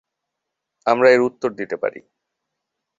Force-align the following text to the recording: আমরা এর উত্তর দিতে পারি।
আমরা 0.85 1.07
এর 1.09 1.21
উত্তর 1.21 1.49
দিতে 1.51 1.75
পারি। 1.77 1.99